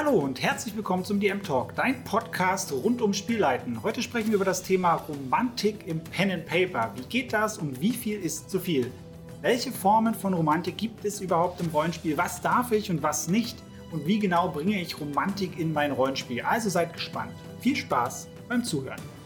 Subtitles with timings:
[0.00, 3.82] Hallo und herzlich willkommen zum DM Talk, dein Podcast rund um Spielleiten.
[3.82, 6.92] Heute sprechen wir über das Thema Romantik im Pen and Paper.
[6.94, 8.92] Wie geht das und wie viel ist zu viel?
[9.40, 12.16] Welche Formen von Romantik gibt es überhaupt im Rollenspiel?
[12.16, 13.58] Was darf ich und was nicht?
[13.90, 16.42] Und wie genau bringe ich Romantik in mein Rollenspiel?
[16.42, 17.32] Also seid gespannt.
[17.58, 19.17] Viel Spaß beim Zuhören.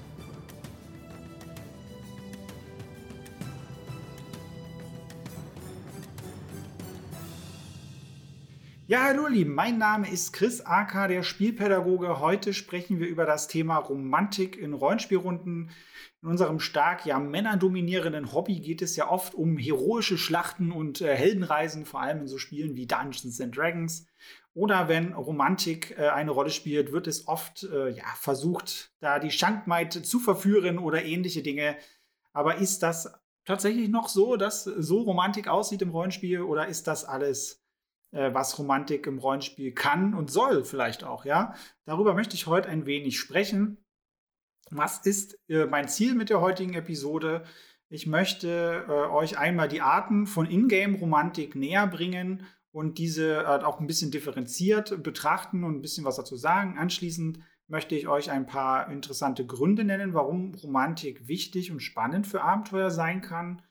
[8.93, 12.21] Ja, hallo Lieben, mein Name ist Chris Aka, der Spielpädagoge.
[12.21, 15.71] Heute sprechen wir über das Thema Romantik in Rollenspielrunden.
[16.21, 21.17] In unserem stark ja männerdominierenden Hobby geht es ja oft um heroische Schlachten und äh,
[21.17, 24.09] Heldenreisen, vor allem in so Spielen wie Dungeons and Dragons.
[24.53, 29.31] Oder wenn Romantik äh, eine Rolle spielt, wird es oft äh, ja, versucht, da die
[29.31, 31.79] Schankmaid zu verführen oder ähnliche Dinge.
[32.35, 33.11] Aber ist das
[33.47, 37.62] tatsächlich noch so, dass so Romantik aussieht im Rollenspiel oder ist das alles
[38.13, 41.55] äh, was Romantik im Rollenspiel kann und soll vielleicht auch, ja.
[41.85, 43.79] Darüber möchte ich heute ein wenig sprechen.
[44.71, 47.45] Was ist äh, mein Ziel mit der heutigen Episode?
[47.89, 53.81] Ich möchte äh, euch einmal die Arten von Ingame-Romantik näher bringen und diese äh, auch
[53.81, 56.79] ein bisschen differenziert betrachten und ein bisschen was dazu sagen.
[56.79, 62.43] Anschließend möchte ich euch ein paar interessante Gründe nennen, warum Romantik wichtig und spannend für
[62.43, 63.63] Abenteuer sein kann.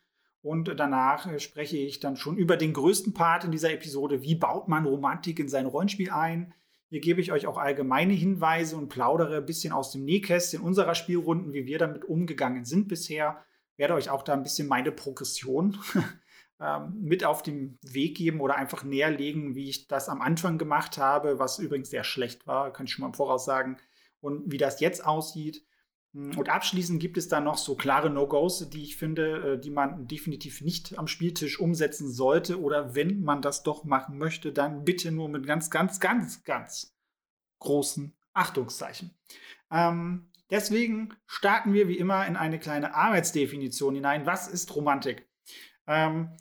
[0.41, 4.21] Und danach äh, spreche ich dann schon über den größten Part in dieser Episode.
[4.21, 6.53] Wie baut man Romantik in sein Rollenspiel ein?
[6.89, 10.93] Hier gebe ich euch auch allgemeine Hinweise und plaudere ein bisschen aus dem Nähkästchen unserer
[10.93, 13.43] Spielrunden, wie wir damit umgegangen sind bisher.
[13.77, 15.77] Werde euch auch da ein bisschen meine Progression
[16.59, 20.97] ähm, mit auf den Weg geben oder einfach näherlegen, wie ich das am Anfang gemacht
[20.97, 23.77] habe, was übrigens sehr schlecht war, kann ich schon mal im Voraus sagen,
[24.19, 25.65] und wie das jetzt aussieht.
[26.13, 29.71] Hm, und abschließend gibt es dann noch so klare No-Gos, die ich finde, äh, die
[29.71, 32.59] man definitiv nicht am Spieltisch umsetzen sollte.
[32.61, 36.95] Oder wenn man das doch machen möchte, dann bitte nur mit ganz, ganz, ganz, ganz
[37.59, 39.11] großen Achtungszeichen.
[39.71, 44.25] Ähm, deswegen starten wir wie immer in eine kleine Arbeitsdefinition hinein.
[44.25, 45.27] Was ist Romantik?
[45.87, 46.35] Ähm,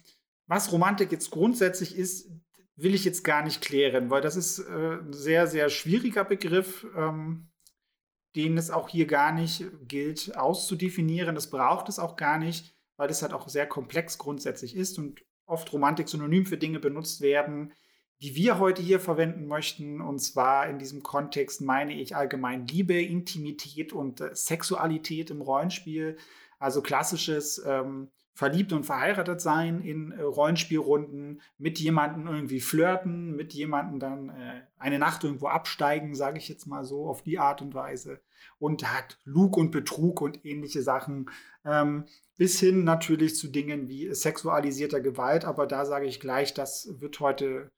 [0.46, 2.28] was Romantik jetzt grundsätzlich ist,
[2.74, 6.86] will ich jetzt gar nicht klären, weil das ist äh, ein sehr, sehr schwieriger Begriff.
[6.96, 7.49] Ähm,
[8.36, 11.34] den es auch hier gar nicht gilt auszudefinieren.
[11.34, 15.22] Das braucht es auch gar nicht, weil das halt auch sehr komplex grundsätzlich ist und
[15.46, 17.72] oft Romantik synonym für Dinge benutzt werden,
[18.22, 20.00] die wir heute hier verwenden möchten.
[20.00, 26.16] Und zwar in diesem Kontext meine ich allgemein Liebe, Intimität und äh, Sexualität im Rollenspiel.
[26.58, 33.52] Also klassisches ähm, verliebt und verheiratet sein in äh, Rollenspielrunden, mit jemandem irgendwie flirten, mit
[33.52, 37.60] jemandem dann äh, eine Nacht irgendwo absteigen, sage ich jetzt mal so, auf die Art
[37.60, 38.22] und Weise.
[38.58, 41.28] Und hat Lug und Betrug und ähnliche Sachen.
[41.66, 42.06] Ähm,
[42.38, 47.20] bis hin natürlich zu Dingen wie sexualisierter Gewalt, aber da sage ich gleich, das wird
[47.20, 47.70] heute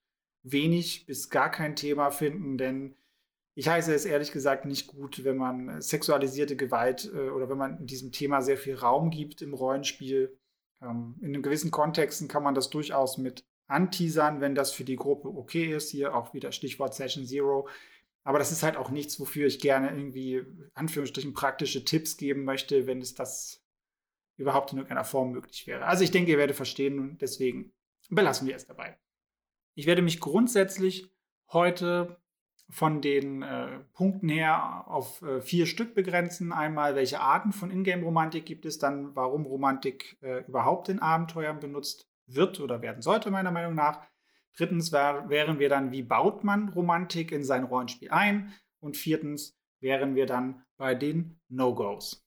[0.45, 2.95] wenig bis gar kein Thema finden, denn
[3.57, 7.85] ich heiße es ehrlich gesagt nicht gut, wenn man sexualisierte Gewalt äh, oder wenn man
[7.85, 10.39] diesem Thema sehr viel Raum gibt im Rollenspiel.
[10.83, 15.29] Ähm, in gewissen Kontexten kann man das durchaus mit anteasern, wenn das für die Gruppe
[15.29, 15.91] okay ist.
[15.91, 17.69] Hier auch wieder Stichwort Session Zero.
[18.25, 20.45] Aber das ist halt auch nichts, wofür ich gerne irgendwie,
[20.75, 23.65] Anführungsstrichen, praktische Tipps geben möchte, wenn es das
[24.37, 25.85] überhaupt in irgendeiner Form möglich wäre.
[25.85, 27.73] Also ich denke, ihr werdet verstehen und deswegen
[28.11, 28.99] belassen wir es dabei.
[29.75, 31.11] Ich werde mich grundsätzlich
[31.49, 32.22] heute
[32.73, 36.53] von den äh, Punkten her auf äh, vier Stück begrenzen.
[36.53, 42.09] Einmal, welche Arten von Ingame-Romantik gibt es, dann warum Romantik äh, überhaupt in Abenteuern benutzt
[42.27, 44.01] wird oder werden sollte, meiner Meinung nach.
[44.57, 48.55] Drittens wär, wären wir dann, wie baut man Romantik in sein Rollenspiel ein?
[48.81, 52.27] Und viertens wären wir dann bei den No-Gos.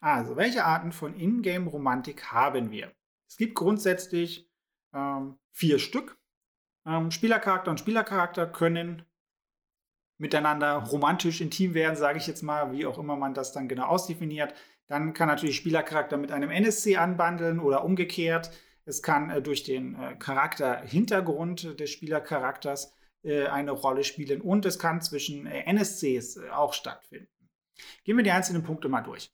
[0.00, 2.92] Also, welche Arten von Ingame-Romantik haben wir?
[3.28, 4.48] Es gibt grundsätzlich
[4.92, 6.16] ähm, vier Stück.
[6.86, 9.02] Ähm, Spielercharakter und Spielercharakter können
[10.24, 13.84] miteinander romantisch intim werden, sage ich jetzt mal, wie auch immer man das dann genau
[13.84, 14.54] ausdefiniert.
[14.86, 18.50] Dann kann natürlich Spielercharakter mit einem NSC anbandeln oder umgekehrt.
[18.86, 24.78] Es kann äh, durch den äh, Charakterhintergrund des Spielercharakters äh, eine Rolle spielen und es
[24.78, 27.28] kann zwischen äh, NSCs äh, auch stattfinden.
[28.04, 29.30] Gehen wir die einzelnen Punkte mal durch.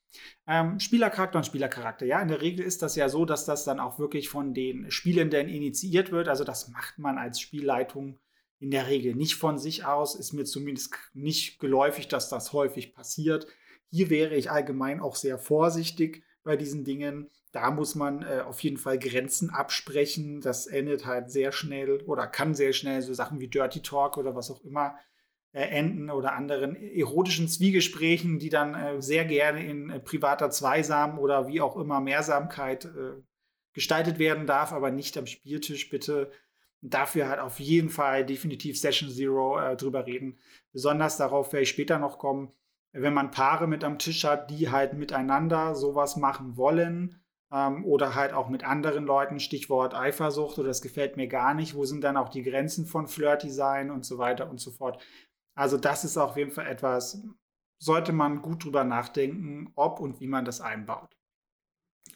[0.48, 2.04] Ähm, Spielercharakter und Spielercharakter.
[2.04, 4.90] Ja, in der Regel ist das ja so, dass das dann auch wirklich von den
[4.90, 6.26] Spielenden initiiert wird.
[6.26, 8.18] Also das macht man als Spielleitung
[8.60, 10.14] in der Regel nicht von sich aus.
[10.14, 13.46] Ist mir zumindest nicht geläufig, dass das häufig passiert.
[13.90, 17.28] Hier wäre ich allgemein auch sehr vorsichtig bei diesen Dingen.
[17.52, 20.40] Da muss man äh, auf jeden Fall Grenzen absprechen.
[20.40, 24.36] Das endet halt sehr schnell oder kann sehr schnell so Sachen wie Dirty Talk oder
[24.36, 24.94] was auch immer
[25.52, 31.18] äh, enden oder anderen erotischen Zwiegesprächen, die dann äh, sehr gerne in äh, privater Zweisam
[31.18, 33.20] oder wie auch immer Mehrsamkeit äh,
[33.72, 36.30] gestaltet werden darf, aber nicht am Spieltisch bitte
[36.82, 40.38] dafür halt auf jeden Fall definitiv Session Zero äh, drüber reden.
[40.72, 42.52] Besonders darauf werde ich später noch kommen,
[42.92, 47.20] wenn man Paare mit am Tisch hat, die halt miteinander sowas machen wollen
[47.52, 51.74] ähm, oder halt auch mit anderen Leuten, Stichwort Eifersucht oder das gefällt mir gar nicht,
[51.74, 55.02] wo sind dann auch die Grenzen von Flirty sein und so weiter und so fort.
[55.54, 57.22] Also das ist auf jeden Fall etwas,
[57.78, 61.16] sollte man gut drüber nachdenken, ob und wie man das einbaut.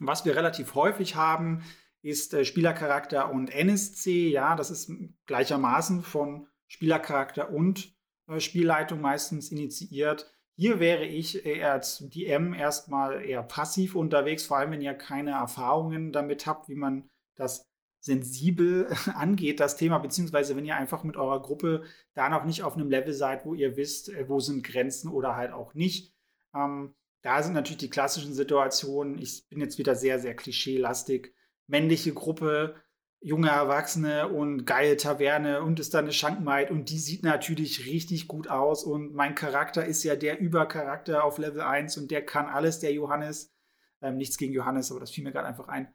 [0.01, 1.63] Was wir relativ häufig haben,
[2.05, 4.29] ist äh, Spielercharakter und NSC.
[4.29, 4.93] Ja, das ist
[5.27, 7.95] gleichermaßen von Spielercharakter und
[8.29, 10.31] äh, Spielleitung meistens initiiert.
[10.57, 15.33] Hier wäre ich eher als DM erstmal eher passiv unterwegs, vor allem wenn ihr keine
[15.33, 17.67] Erfahrungen damit habt, wie man das
[18.01, 22.75] sensibel angeht, das Thema, beziehungsweise wenn ihr einfach mit eurer Gruppe da noch nicht auf
[22.75, 26.15] einem Level seid, wo ihr wisst, äh, wo sind Grenzen oder halt auch nicht.
[26.55, 31.35] Ähm, da sind natürlich die klassischen Situationen, ich bin jetzt wieder sehr, sehr klischeelastig,
[31.67, 32.77] männliche Gruppe,
[33.21, 38.29] junge Erwachsene und geile Taverne und ist dann eine Schankmaid und die sieht natürlich richtig
[38.29, 42.47] gut aus und mein Charakter ist ja der Übercharakter auf Level 1 und der kann
[42.47, 43.55] alles, der Johannes.
[44.03, 45.89] Ähm, nichts gegen Johannes, aber das fiel mir gerade einfach ein.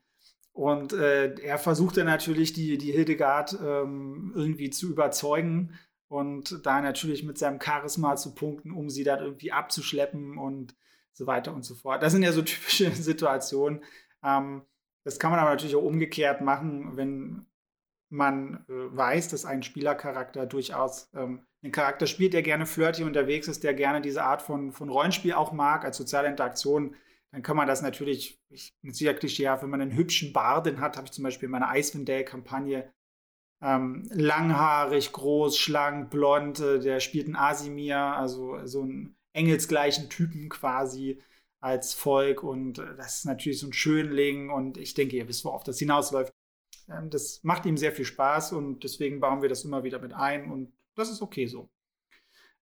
[0.51, 5.77] Und äh, er versucht dann natürlich, die, die Hildegard ähm, irgendwie zu überzeugen
[6.07, 10.75] und da natürlich mit seinem Charisma zu punkten, um sie dann irgendwie abzuschleppen und
[11.13, 12.01] so weiter und so fort.
[12.01, 13.83] Das sind ja so typische Situationen.
[14.24, 14.63] Ähm,
[15.09, 17.47] das kann man aber natürlich auch umgekehrt machen, wenn
[18.11, 23.47] man äh, weiß, dass ein Spielercharakter durchaus ähm, einen Charakter spielt, der gerne flirty unterwegs
[23.47, 26.95] ist, der gerne diese Art von, von Rollenspiel auch mag, als soziale Interaktion,
[27.31, 31.06] dann kann man das natürlich, ich sicher klischeehaft, wenn man einen hübschen Barden hat, habe
[31.06, 32.94] ich zum Beispiel in meiner Icewind Dale-Kampagne
[33.63, 40.50] ähm, langhaarig, groß, schlank, blond, äh, der spielt einen Asimir, also so einen engelsgleichen Typen
[40.50, 41.19] quasi
[41.59, 45.45] als Volk und äh, das ist natürlich so ein Schönling und ich denke, ihr wisst,
[45.45, 46.33] worauf das hinausläuft.
[46.89, 50.13] Ähm, das macht ihm sehr viel Spaß und deswegen bauen wir das immer wieder mit
[50.13, 51.69] ein und das ist okay so.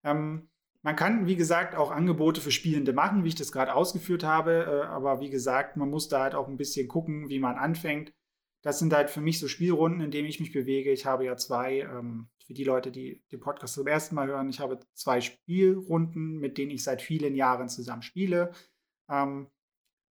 [0.04, 0.50] Ähm,
[0.84, 4.84] man kann, wie gesagt, auch Angebote für Spielende machen, wie ich das gerade ausgeführt habe,
[4.84, 8.14] äh, aber wie gesagt, man muss da halt auch ein bisschen gucken, wie man anfängt.
[8.62, 10.92] Das sind halt für mich so Spielrunden, in denen ich mich bewege.
[10.92, 14.50] Ich habe ja zwei, ähm, für die Leute, die den Podcast zum ersten Mal hören,
[14.50, 18.52] ich habe zwei Spielrunden, mit denen ich seit vielen Jahren zusammen spiele.
[19.10, 19.48] Ähm,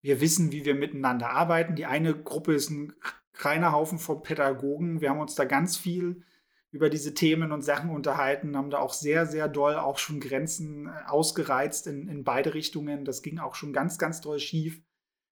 [0.02, 1.74] wir wissen, wie wir miteinander arbeiten.
[1.74, 2.94] Die eine Gruppe ist ein
[3.34, 5.00] reiner Haufen von Pädagogen.
[5.00, 6.22] Wir haben uns da ganz viel
[6.70, 10.86] über diese Themen und Sachen unterhalten, haben da auch sehr, sehr doll auch schon Grenzen
[10.86, 13.04] äh, ausgereizt in, in beide Richtungen.
[13.04, 14.82] Das ging auch schon ganz, ganz doll schief.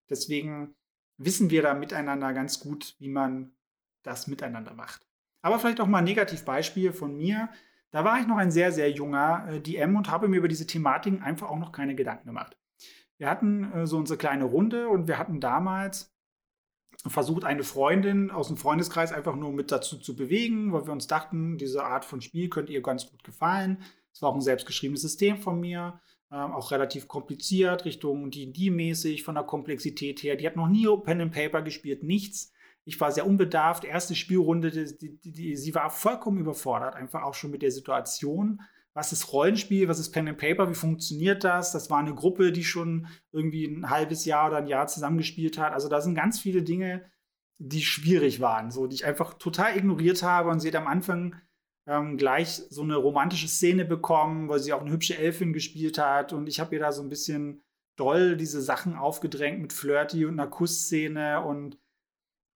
[0.09, 0.75] Deswegen
[1.19, 3.53] wissen wir da miteinander ganz gut, wie man
[4.03, 5.07] das miteinander macht.
[5.43, 7.51] Aber vielleicht auch mal ein Negativbeispiel von mir.
[7.91, 10.67] Da war ich noch ein sehr, sehr junger äh, DM und habe mir über diese
[10.67, 12.57] Thematiken einfach auch noch keine Gedanken gemacht.
[13.19, 16.15] Wir hatten äh, so unsere kleine Runde und wir hatten damals
[17.07, 21.07] versucht, eine Freundin aus dem Freundeskreis einfach nur mit dazu zu bewegen, weil wir uns
[21.07, 23.83] dachten, diese Art von Spiel könnte ihr ganz gut gefallen.
[24.13, 26.01] Es war auch ein selbstgeschriebenes System von mir,
[26.31, 30.37] ähm, auch relativ kompliziert, Richtung D&D-mäßig, von der Komplexität her.
[30.37, 32.53] Die hat noch nie Pen and Paper gespielt, nichts.
[32.85, 33.85] Ich war sehr unbedarft.
[33.85, 38.61] Erste Spielrunde, die, die, die, sie war vollkommen überfordert, einfach auch schon mit der Situation
[38.95, 41.73] was ist Rollenspiel, was ist Pen and Paper, wie funktioniert das?
[41.73, 45.73] Das war eine Gruppe, die schon irgendwie ein halbes Jahr oder ein Jahr zusammengespielt hat.
[45.73, 47.05] Also da sind ganz viele Dinge,
[47.59, 51.35] die schwierig waren, so die ich einfach total ignoriert habe und sie hat am Anfang
[51.87, 56.33] ähm, gleich so eine romantische Szene bekommen, weil sie auch eine hübsche Elfin gespielt hat
[56.33, 57.63] und ich habe ihr da so ein bisschen
[57.97, 61.79] doll diese Sachen aufgedrängt mit Flirty und einer Kussszene und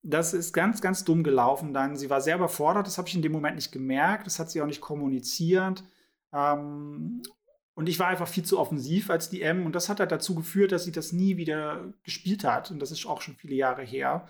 [0.02, 1.96] das ist ganz, ganz dumm gelaufen dann.
[1.96, 4.62] Sie war sehr überfordert, das habe ich in dem Moment nicht gemerkt, das hat sie
[4.62, 5.84] auch nicht kommuniziert.
[6.32, 7.22] Ähm,
[7.78, 10.72] und ich war einfach viel zu offensiv als DM und das hat halt dazu geführt,
[10.72, 12.72] dass sie das nie wieder gespielt hat.
[12.72, 14.28] Und das ist auch schon viele Jahre her.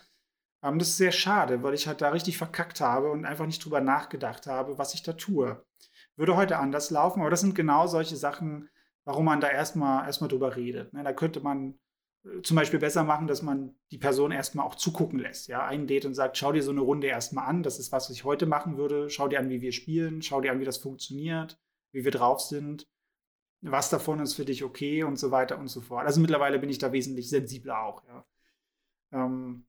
[0.62, 3.64] Ähm, das ist sehr schade, weil ich halt da richtig verkackt habe und einfach nicht
[3.64, 5.64] drüber nachgedacht habe, was ich da tue.
[6.16, 8.68] Würde heute anders laufen, aber das sind genau solche Sachen,
[9.06, 10.92] warum man da erstmal erstmal drüber redet.
[10.92, 11.02] Ne?
[11.02, 11.78] Da könnte man
[12.26, 15.48] äh, zum Beispiel besser machen, dass man die Person erstmal auch zugucken lässt.
[15.48, 17.62] Ja, einlädt und sagt, schau dir so eine Runde erstmal an.
[17.62, 19.08] Das ist was, was ich heute machen würde.
[19.08, 20.20] Schau dir an, wie wir spielen.
[20.20, 21.58] Schau dir an, wie das funktioniert
[21.92, 22.86] wie wir drauf sind,
[23.60, 26.06] was davon ist für dich okay und so weiter und so fort.
[26.06, 28.24] Also mittlerweile bin ich da wesentlich sensibler auch, ja.
[29.12, 29.64] Ähm,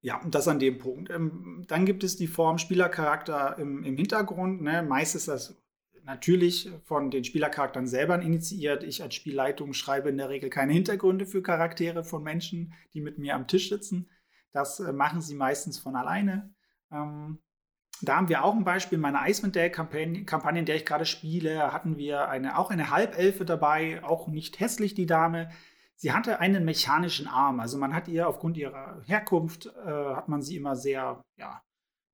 [0.00, 1.10] ja, das an dem Punkt.
[1.10, 4.60] Ähm, dann gibt es die Form Spielercharakter im, im Hintergrund.
[4.60, 4.82] Ne?
[4.82, 5.56] Meist ist das
[6.04, 8.82] natürlich von den Spielercharakteren selber initiiert.
[8.82, 13.18] Ich als Spielleitung schreibe in der Regel keine Hintergründe für Charaktere von Menschen, die mit
[13.18, 14.10] mir am Tisch sitzen.
[14.52, 16.52] Das äh, machen sie meistens von alleine.
[16.90, 17.38] Ähm,
[18.02, 18.96] da haben wir auch ein Beispiel.
[18.96, 23.44] In meiner Icewind Dale-Kampagne, in der ich gerade spiele, hatten wir eine, auch eine Halbelfe
[23.44, 25.50] dabei, auch nicht hässlich, die Dame.
[25.94, 27.60] Sie hatte einen mechanischen Arm.
[27.60, 31.62] Also man hat ihr aufgrund ihrer Herkunft, äh, hat man sie immer sehr ja,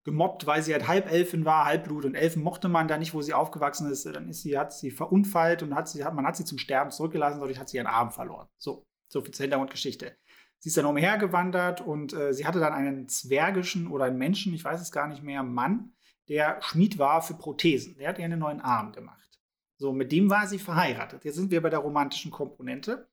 [0.05, 3.33] gemobbt, weil sie halt Halbelfin war, Halbblut und Elfen mochte man da nicht, wo sie
[3.33, 4.05] aufgewachsen ist.
[4.05, 6.91] Dann ist sie, hat sie verunfallt und hat sie, hat, man hat sie zum Sterben
[6.91, 8.47] zurückgelassen, dadurch hat sie ihren Arm verloren.
[8.59, 10.17] So, so viel zur Hintergrundgeschichte.
[10.59, 14.65] Sie ist dann umhergewandert und äh, sie hatte dann einen zwergischen oder einen Menschen, ich
[14.65, 15.93] weiß es gar nicht mehr, Mann,
[16.29, 17.97] der Schmied war für Prothesen.
[17.97, 19.29] Der hat ihr einen neuen Arm gemacht.
[19.77, 21.25] So, mit dem war sie verheiratet.
[21.25, 23.09] Jetzt sind wir bei der romantischen Komponente.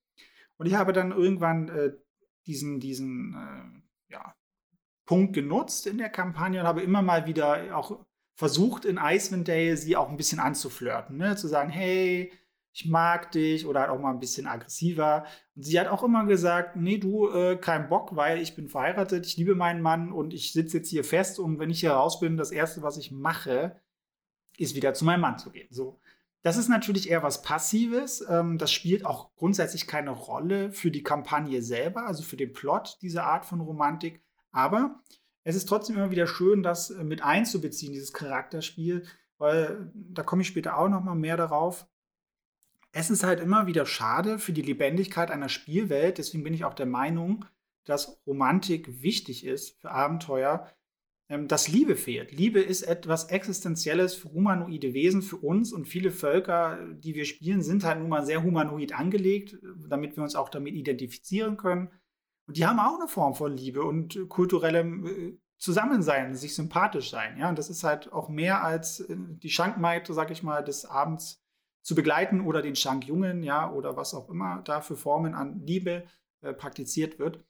[0.57, 1.91] Und ich habe dann irgendwann äh,
[2.47, 3.33] diesen, diesen
[4.09, 4.35] äh, ja,
[5.05, 9.77] Punkt genutzt in der Kampagne und habe immer mal wieder auch versucht, in Icewind Dale
[9.77, 11.17] sie auch ein bisschen anzuflirten.
[11.17, 11.35] Ne?
[11.35, 12.33] Zu sagen, hey,
[12.75, 15.25] ich mag dich oder halt auch mal ein bisschen aggressiver.
[15.55, 19.25] Und sie hat auch immer gesagt, nee, du, äh, kein Bock, weil ich bin verheiratet,
[19.25, 22.19] ich liebe meinen Mann und ich sitze jetzt hier fest und wenn ich hier raus
[22.19, 23.79] bin, das Erste, was ich mache,
[24.57, 25.69] ist wieder zu meinem Mann zu gehen.
[25.71, 26.01] So.
[26.41, 28.25] Das ist natürlich eher was Passives.
[28.29, 32.97] Ähm, das spielt auch grundsätzlich keine Rolle für die Kampagne selber, also für den Plot,
[33.01, 34.21] diese Art von Romantik.
[34.51, 35.01] Aber
[35.43, 39.05] es ist trotzdem immer wieder schön, das äh, mit einzubeziehen, dieses Charakterspiel,
[39.37, 41.87] weil da komme ich später auch noch mal mehr darauf
[42.97, 46.17] es ist halt immer wieder schade für die Lebendigkeit einer Spielwelt.
[46.17, 47.43] Deswegen bin ich auch der Meinung,
[47.83, 50.71] dass Romantik wichtig ist für Abenteuer,
[51.27, 52.31] ähm, dass Liebe fehlt.
[52.31, 57.61] Liebe ist etwas Existenzielles für humanoide Wesen, für uns und viele Völker, die wir spielen,
[57.61, 59.57] sind halt nun mal sehr humanoid angelegt,
[59.89, 61.89] damit wir uns auch damit identifizieren können.
[62.47, 67.37] Und die haben auch eine Form von Liebe und kulturellem äh, Zusammensein, sich sympathisch sein.
[67.37, 70.85] Ja, und das ist halt auch mehr als äh, die Schankmaid, sag ich mal, des
[70.85, 71.44] Abends
[71.85, 76.05] zu begleiten oder den Schankjungen, ja, oder was auch immer da für Formen an Liebe
[76.41, 77.45] äh, praktiziert wird.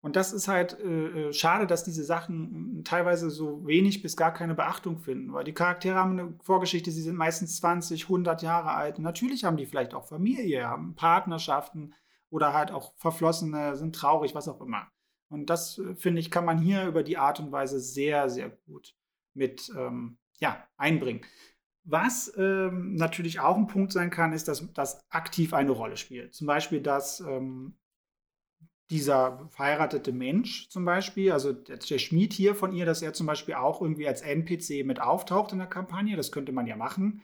[0.00, 4.32] Und das ist halt äh, äh schade, dass diese Sachen teilweise so wenig bis gar
[4.32, 8.72] keine Beachtung finden, weil die Charaktere haben eine Vorgeschichte, sie sind meistens 20, 100 Jahre
[8.72, 8.98] alt.
[8.98, 11.94] Natürlich haben die vielleicht auch Familie, haben Partnerschaften
[12.28, 14.88] oder halt auch Verflossene, sind traurig, was auch immer.
[15.28, 18.50] Und das, äh, finde ich, kann man hier über die Art und Weise sehr, sehr
[18.50, 18.96] gut
[19.32, 21.20] mit ähm, ja, einbringen.
[21.84, 26.34] Was ähm, natürlich auch ein Punkt sein kann, ist, dass das aktiv eine Rolle spielt.
[26.34, 27.74] Zum Beispiel, dass ähm,
[28.90, 33.26] dieser verheiratete Mensch zum Beispiel, also der, der, Schmied hier von ihr, dass er zum
[33.26, 37.22] Beispiel auch irgendwie als NPC mit auftaucht in der Kampagne, das könnte man ja machen,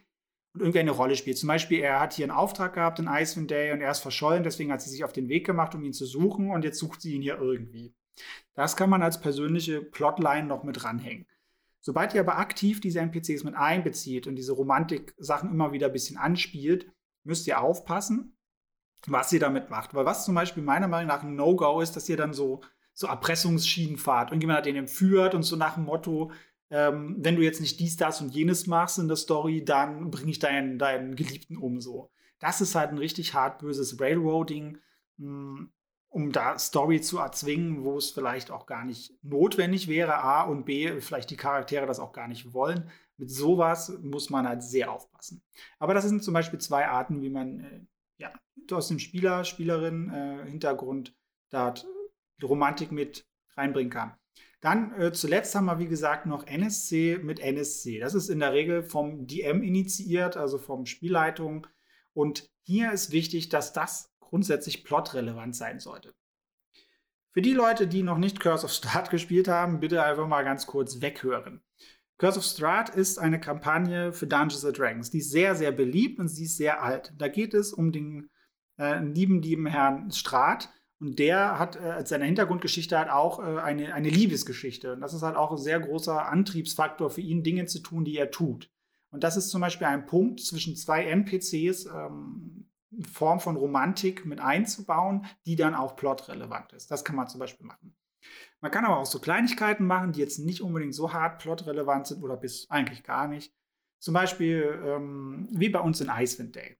[0.53, 1.37] und irgendwie eine Rolle spielt.
[1.37, 4.43] Zum Beispiel, er hat hier einen Auftrag gehabt in Icewind Day und er ist verschollen,
[4.43, 7.01] deswegen hat sie sich auf den Weg gemacht, um ihn zu suchen und jetzt sucht
[7.01, 7.93] sie ihn hier irgendwie.
[8.55, 11.27] Das kann man als persönliche Plotline noch mit ranhängen.
[11.87, 16.17] Sobald ihr aber aktiv diese NPCs mit einbezieht und diese Romantik-Sachen immer wieder ein bisschen
[16.17, 16.91] anspielt,
[17.23, 18.37] müsst ihr aufpassen,
[19.05, 19.93] was ihr damit macht.
[19.93, 22.59] Weil was zum Beispiel meiner Meinung nach ein No-Go ist, dass ihr dann so,
[22.93, 24.31] so Erpressungsschienen fahrt.
[24.31, 26.33] Irgendjemand hat den entführt und so nach dem Motto,
[26.71, 30.31] ähm, wenn du jetzt nicht dies, das und jenes machst in der Story, dann bringe
[30.31, 32.11] ich deinen, deinen Geliebten um so.
[32.39, 34.77] Das ist halt ein richtig hart böses Railroading.
[35.19, 35.71] Hm,
[36.09, 40.65] um da Story zu erzwingen, wo es vielleicht auch gar nicht notwendig wäre, A und
[40.65, 42.89] B, vielleicht die Charaktere das auch gar nicht wollen.
[43.17, 45.43] Mit sowas muss man halt sehr aufpassen.
[45.79, 47.81] Aber das sind zum Beispiel zwei Arten, wie man äh,
[48.17, 48.31] ja,
[48.71, 51.15] aus dem Spieler, Spielerin äh, Hintergrund
[51.49, 51.73] da
[52.43, 54.15] Romantik mit reinbringen kann.
[54.61, 57.99] Dann äh, zuletzt haben wir, wie gesagt, noch NSC mit NSC.
[57.99, 61.67] Das ist in der Regel vom DM initiiert, also vom Spielleitung.
[62.13, 66.13] Und hier ist wichtig, dass das grundsätzlich plotrelevant sein sollte.
[67.31, 70.65] Für die Leute, die noch nicht Curse of Strahd gespielt haben, bitte einfach mal ganz
[70.65, 71.61] kurz weghören.
[72.17, 75.11] Curse of Strahd ist eine Kampagne für Dungeons Dragons.
[75.11, 77.13] Die ist sehr, sehr beliebt und sie ist sehr alt.
[77.17, 78.29] Da geht es um den
[78.79, 80.69] äh, lieben, lieben Herrn Strahd.
[80.99, 84.93] Und der hat äh, als seine Hintergrundgeschichte halt auch äh, eine, eine Liebesgeschichte.
[84.93, 88.17] Und das ist halt auch ein sehr großer Antriebsfaktor für ihn, Dinge zu tun, die
[88.17, 88.71] er tut.
[89.11, 92.66] Und das ist zum Beispiel ein Punkt zwischen zwei NPCs, ähm,
[93.11, 96.89] Form von Romantik mit einzubauen, die dann auch plotrelevant ist.
[96.89, 97.95] Das kann man zum Beispiel machen.
[98.61, 102.23] Man kann aber auch so Kleinigkeiten machen, die jetzt nicht unbedingt so hart plotrelevant sind
[102.23, 103.53] oder bis eigentlich gar nicht.
[103.99, 106.77] Zum Beispiel ähm, wie bei uns in Icewind Day.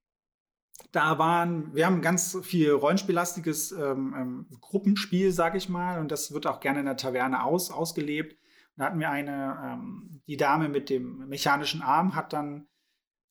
[0.91, 6.31] Da waren, wir haben ganz viel rollenspiellastiges ähm, ähm, Gruppenspiel, sage ich mal, und das
[6.31, 8.37] wird auch gerne in der Taverne aus, ausgelebt.
[8.75, 12.67] Da hatten wir eine, ähm, die Dame mit dem mechanischen Arm hat dann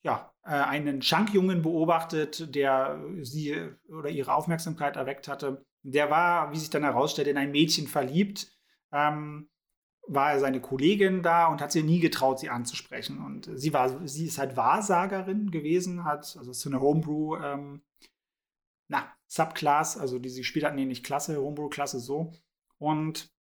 [0.02, 3.56] ja, äh, einen Schankjungen beobachtet, der sie
[3.88, 5.64] oder ihre Aufmerksamkeit erweckt hatte.
[5.82, 8.52] Der war, wie sich dann herausstellt, in ein Mädchen verliebt.
[8.92, 9.48] Ähm,
[10.08, 13.24] war seine Kollegin da und hat sie nie getraut, sie anzusprechen.
[13.24, 17.82] Und sie war, sie ist halt Wahrsagerin gewesen, hat, also so eine Homebrew, ähm,
[18.88, 22.32] na, Subclass, also die sie hat, nee, nicht Klasse, Homebrew-Klasse so.
[22.78, 23.32] Und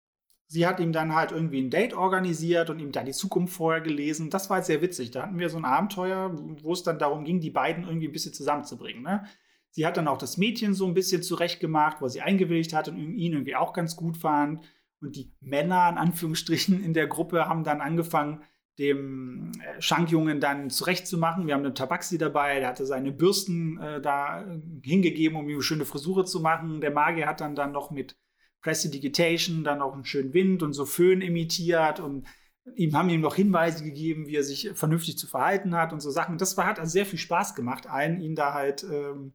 [0.46, 3.80] sie hat ihm dann halt irgendwie ein Date organisiert und ihm da die Zukunft vorher
[3.80, 4.30] gelesen.
[4.30, 5.10] Das war sehr witzig.
[5.10, 8.12] Da hatten wir so ein Abenteuer, wo es dann darum ging, die beiden irgendwie ein
[8.12, 9.02] bisschen zusammenzubringen.
[9.02, 9.24] Ne?
[9.70, 12.96] Sie hat dann auch das Mädchen so ein bisschen zurechtgemacht, wo sie eingewilligt hat und
[12.96, 14.64] ihn irgendwie auch ganz gut fand.
[15.00, 18.42] Und die Männer, in Anführungsstrichen, in der Gruppe haben dann angefangen,
[18.78, 21.46] dem äh, Schankjungen dann zurechtzumachen.
[21.46, 25.62] Wir haben einen Tabaxi dabei, der hatte seine Bürsten äh, da äh, hingegeben, um ihm
[25.62, 26.80] schöne Frisur zu machen.
[26.80, 28.16] Der Magier hat dann, dann noch mit
[28.62, 32.26] Prestidigitation dann auch einen schönen Wind und so Föhn imitiert und
[32.74, 36.10] ihm haben ihm noch Hinweise gegeben, wie er sich vernünftig zu verhalten hat und so
[36.10, 36.38] Sachen.
[36.38, 39.34] Das war, hat also sehr viel Spaß gemacht, einen ihn da halt ähm,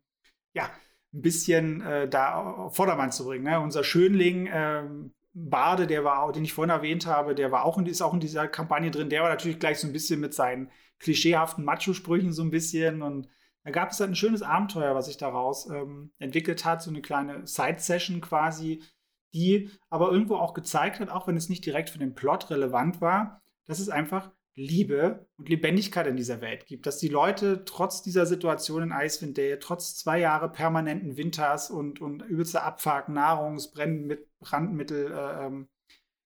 [0.54, 0.70] ja
[1.14, 3.44] ein bisschen äh, da auf Vordermann zu bringen.
[3.44, 3.60] Ne?
[3.60, 7.86] Unser Schönling ähm, Bade, der war den ich vorhin erwähnt habe, der war auch in,
[7.86, 9.10] ist auch in dieser Kampagne drin.
[9.10, 13.02] Der war natürlich gleich so ein bisschen mit seinen klischeehaften Macho-Sprüchen so ein bisschen.
[13.02, 13.30] Und
[13.64, 17.02] da gab es halt ein schönes Abenteuer, was sich daraus ähm, entwickelt hat, so eine
[17.02, 18.84] kleine Side-Session quasi,
[19.34, 23.02] die aber irgendwo auch gezeigt hat, auch wenn es nicht direkt für den Plot relevant
[23.02, 26.86] war, dass es einfach Liebe und Lebendigkeit in dieser Welt gibt.
[26.86, 32.02] Dass die Leute trotz dieser Situation in Icewind Dale, trotz zwei Jahre permanenten Winters und,
[32.02, 35.70] und übelster Abfuck, Nahrungsbrandmittel, Brandmittel, äh, ähm,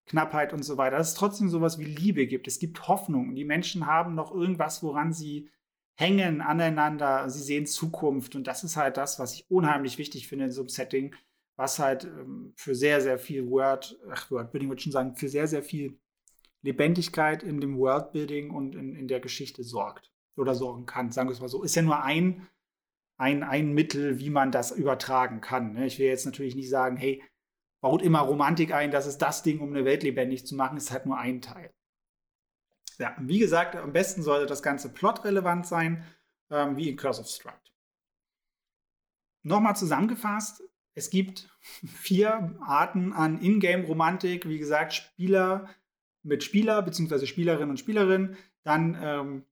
[0.07, 2.47] Knappheit und so weiter, dass es trotzdem sowas wie Liebe gibt.
[2.47, 3.35] Es gibt Hoffnung.
[3.35, 5.49] Die Menschen haben noch irgendwas, woran sie
[5.95, 7.29] hängen aneinander.
[7.29, 8.35] Sie sehen Zukunft.
[8.35, 11.15] Und das ist halt das, was ich unheimlich wichtig finde in so einem Setting,
[11.55, 15.29] was halt ähm, für sehr, sehr viel Word, ach, Wordbuilding würde ich schon sagen, für
[15.29, 15.99] sehr, sehr viel
[16.61, 21.11] Lebendigkeit in dem Worldbuilding und in, in der Geschichte sorgt oder sorgen kann.
[21.11, 21.63] Sagen wir es mal so.
[21.63, 22.47] Ist ja nur ein,
[23.17, 25.73] ein, ein Mittel, wie man das übertragen kann.
[25.73, 25.85] Ne?
[25.85, 27.23] Ich will jetzt natürlich nicht sagen, hey,
[27.81, 30.91] baut immer Romantik ein, das ist das Ding, um eine Welt lebendig zu machen, ist
[30.91, 31.71] halt nur ein Teil.
[32.97, 36.03] Ja, wie gesagt, am besten sollte das Ganze plotrelevant sein,
[36.49, 37.73] ähm, wie in Curse of Strahd.
[39.43, 40.63] Nochmal zusammengefasst,
[40.95, 44.47] es gibt vier Arten an Ingame-Romantik.
[44.47, 45.69] Wie gesagt, Spieler
[46.23, 47.25] mit Spieler bzw.
[47.27, 49.43] Spielerin und Spielerin, dann ähm,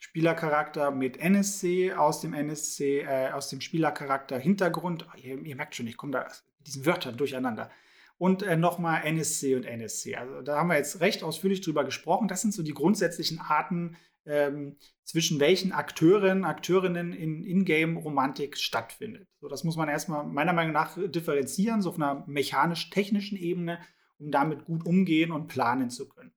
[0.00, 5.06] Spielercharakter mit NSC, aus dem NSC, äh, aus dem Spielercharakter Hintergrund.
[5.08, 6.24] Oh, ihr, ihr, merkt schon, ich komme da
[6.58, 7.70] mit diesen Wörtern durcheinander.
[8.18, 10.16] Und äh, nochmal NSC und NSC.
[10.16, 12.28] Also da haben wir jetzt recht ausführlich drüber gesprochen.
[12.28, 19.28] Das sind so die grundsätzlichen Arten, ähm, zwischen welchen Akteuren, Akteurinnen in Ingame-Romantik stattfindet.
[19.40, 23.78] So, das muss man erstmal meiner Meinung nach differenzieren, so auf einer mechanisch-technischen Ebene
[24.18, 26.32] um damit gut umgehen und planen zu können.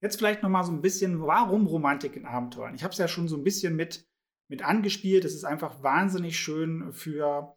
[0.00, 2.74] Jetzt vielleicht noch mal so ein bisschen, warum Romantik in Abenteuern?
[2.74, 4.06] Ich habe es ja schon so ein bisschen mit,
[4.48, 5.24] mit angespielt.
[5.24, 7.56] Es ist einfach wahnsinnig schön für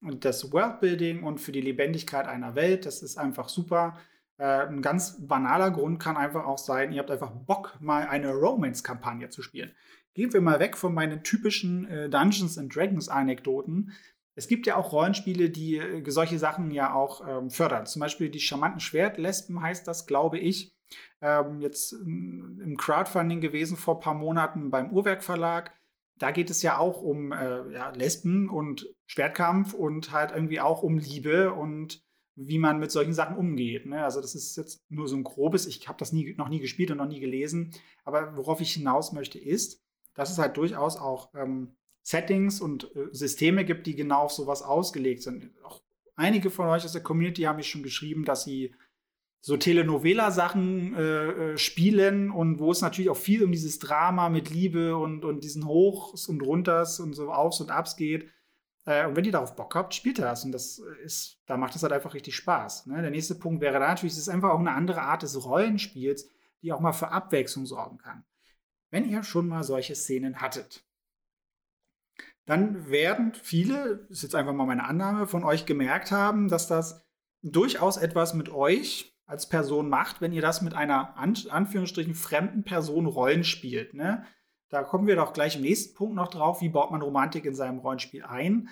[0.00, 2.86] das Worldbuilding und für die Lebendigkeit einer Welt.
[2.86, 3.98] Das ist einfach super.
[4.40, 8.32] Äh, ein ganz banaler Grund kann einfach auch sein, ihr habt einfach Bock, mal eine
[8.32, 9.72] Romance-Kampagne zu spielen.
[10.14, 13.92] Gehen wir mal weg von meinen typischen äh, Dungeons and Dragons-Anekdoten.
[14.34, 17.84] Es gibt ja auch Rollenspiele, die äh, solche Sachen ja auch ähm, fördern.
[17.84, 20.74] Zum Beispiel die charmanten Schwertlespen heißt das, glaube ich.
[21.20, 25.76] Ähm, jetzt ähm, im Crowdfunding gewesen vor ein paar Monaten beim Uhrwerk Verlag.
[26.16, 30.82] Da geht es ja auch um äh, ja, Lesben und Schwertkampf und halt irgendwie auch
[30.82, 32.02] um Liebe und
[32.42, 33.86] wie man mit solchen Sachen umgeht.
[33.86, 34.02] Ne?
[34.02, 36.90] Also das ist jetzt nur so ein grobes, ich habe das nie, noch nie gespielt
[36.90, 37.72] und noch nie gelesen,
[38.04, 39.82] aber worauf ich hinaus möchte ist,
[40.14, 44.62] dass es halt durchaus auch ähm, Settings und äh, Systeme gibt, die genau auf sowas
[44.62, 45.50] ausgelegt sind.
[45.64, 45.82] Auch
[46.16, 48.74] einige von euch aus der Community haben mich schon geschrieben, dass sie
[49.42, 54.50] so Telenovela-Sachen äh, äh, spielen und wo es natürlich auch viel um dieses Drama mit
[54.50, 58.30] Liebe und, und diesen Hochs und Runters und so Aufs und Abs geht.
[58.90, 60.44] Äh, und wenn ihr darauf Bock habt, spielt das.
[60.44, 62.86] Und das ist, da macht es halt einfach richtig Spaß.
[62.86, 63.00] Ne?
[63.00, 66.28] Der nächste Punkt wäre natürlich, es ist einfach auch eine andere Art des Rollenspiels,
[66.62, 68.24] die auch mal für Abwechslung sorgen kann.
[68.90, 70.84] Wenn ihr schon mal solche Szenen hattet,
[72.46, 77.06] dann werden viele, ist jetzt einfach mal meine Annahme, von euch gemerkt haben, dass das
[77.42, 82.64] durchaus etwas mit euch als Person macht, wenn ihr das mit einer An Anführungsstrichen fremden
[82.64, 83.94] Person Rollen spielt.
[83.94, 84.24] Ne?
[84.70, 87.54] Da kommen wir doch gleich im nächsten Punkt noch drauf, wie baut man Romantik in
[87.54, 88.68] seinem Rollenspiel ein.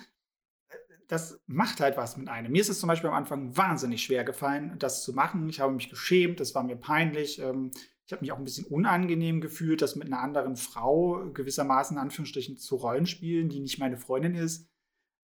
[1.07, 2.51] Das macht halt was mit einem.
[2.51, 5.49] Mir ist es zum Beispiel am Anfang wahnsinnig schwer gefallen, das zu machen.
[5.49, 7.39] Ich habe mich geschämt, es war mir peinlich.
[7.39, 7.71] Ähm,
[8.05, 12.01] ich habe mich auch ein bisschen unangenehm gefühlt, das mit einer anderen Frau gewissermaßen in
[12.01, 14.69] Anführungsstrichen zu Rollen spielen, die nicht meine Freundin ist.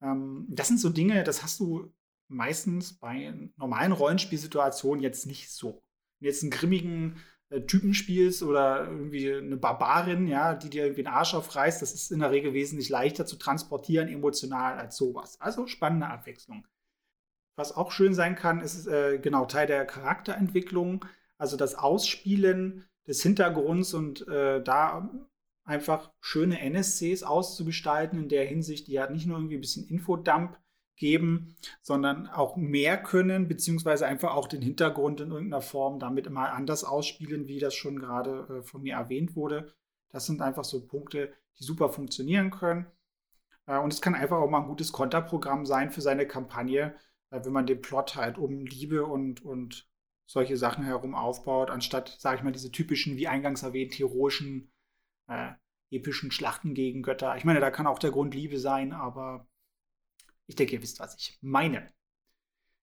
[0.01, 1.93] Ähm, das sind so Dinge, das hast du
[2.27, 5.83] meistens bei normalen Rollenspielsituationen jetzt nicht so.
[6.19, 7.17] Wenn du jetzt einen grimmigen
[7.67, 12.11] Typen spielst oder irgendwie eine Barbarin, ja, die dir irgendwie den Arsch aufreißt, das ist
[12.11, 15.39] in der Regel wesentlich leichter zu transportieren emotional als sowas.
[15.39, 16.65] Also spannende Abwechslung.
[17.55, 21.05] Was auch schön sein kann, ist äh, genau Teil der Charakterentwicklung
[21.37, 25.09] also das Ausspielen des Hintergrunds und äh, da
[25.63, 30.59] einfach schöne NSCs auszugestalten in der Hinsicht, die halt nicht nur irgendwie ein bisschen Infodump
[30.95, 36.53] geben, sondern auch mehr können, beziehungsweise einfach auch den Hintergrund in irgendeiner Form damit immer
[36.53, 39.73] anders ausspielen, wie das schon gerade äh, von mir erwähnt wurde.
[40.09, 42.87] Das sind einfach so Punkte, die super funktionieren können.
[43.65, 46.95] Äh, und es kann einfach auch mal ein gutes Konterprogramm sein für seine Kampagne,
[47.31, 49.87] äh, wenn man den Plot halt um Liebe und, und
[50.27, 54.71] solche Sachen herum aufbaut, anstatt, sage ich mal, diese typischen, wie eingangs erwähnt, heroischen,
[55.27, 55.51] äh,
[55.91, 57.35] epischen Schlachten gegen Götter.
[57.37, 59.47] Ich meine, da kann auch der Grund Liebe sein, aber
[60.47, 61.91] ich denke, ihr wisst, was ich meine.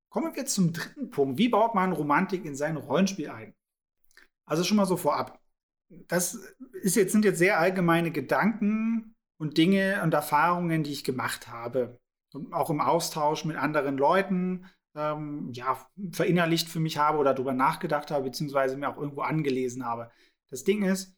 [0.08, 1.38] Kommen wir zum dritten Punkt.
[1.38, 3.54] Wie baut man Romantik in sein Rollenspiel ein?
[4.44, 5.40] Also schon mal so vorab.
[5.88, 6.34] Das
[6.82, 11.98] ist jetzt, sind jetzt sehr allgemeine Gedanken und Dinge und Erfahrungen, die ich gemacht habe.
[12.32, 17.54] Und auch im Austausch mit anderen Leuten, ähm, ja, verinnerlicht für mich habe oder darüber
[17.54, 20.10] nachgedacht habe, beziehungsweise mir auch irgendwo angelesen habe.
[20.50, 21.16] Das Ding ist,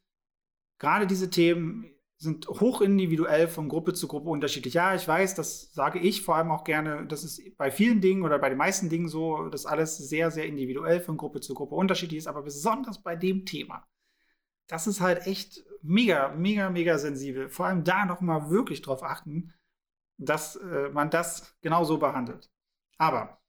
[0.79, 1.94] gerade diese Themen
[2.25, 4.75] sind hoch individuell von Gruppe zu Gruppe unterschiedlich.
[4.75, 8.25] Ja, ich weiß, das sage ich vor allem auch gerne, das ist bei vielen Dingen
[8.25, 11.77] oder bei den meisten Dingen so, dass alles sehr, sehr individuell von Gruppe zu Gruppe
[11.77, 13.87] unterschiedlich ist, aber besonders bei dem Thema.
[14.67, 17.49] Das ist halt echt mega, mega, mega sensibel.
[17.49, 19.53] Vor allem da nochmal wirklich drauf achten,
[20.17, 22.51] dass äh, man das genauso behandelt.
[22.99, 23.41] Aber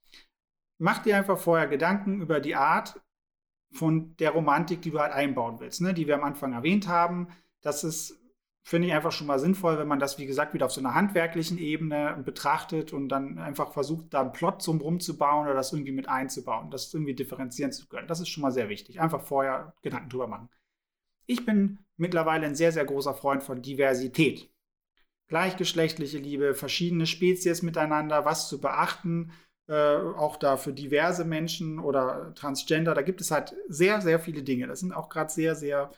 [0.77, 3.01] mach dir einfach vorher Gedanken über die Art
[3.71, 5.93] von der Romantik, die du halt einbauen willst, ne?
[5.93, 7.29] die wir am Anfang erwähnt haben.
[7.61, 8.19] Das ist,
[8.67, 10.95] finde ich, einfach schon mal sinnvoll, wenn man das, wie gesagt, wieder auf so einer
[10.95, 15.91] handwerklichen Ebene betrachtet und dann einfach versucht, da einen Plot zum rumzubauen oder das irgendwie
[15.91, 18.08] mit einzubauen, das irgendwie differenzieren zu können.
[18.08, 18.99] Das ist schon mal sehr wichtig.
[18.99, 20.49] Einfach vorher Gedanken drüber machen.
[21.28, 24.51] Ich bin mittlerweile ein sehr, sehr großer Freund von Diversität.
[25.28, 29.32] Gleichgeschlechtliche Liebe, verschiedene Spezies miteinander, was zu beachten,
[29.67, 34.41] äh, auch da für diverse Menschen oder Transgender, da gibt es halt sehr, sehr viele
[34.41, 34.65] Dinge.
[34.65, 35.91] Das sind auch gerade sehr, sehr,